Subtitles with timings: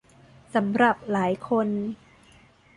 [0.53, 1.67] สำหรับหลายคน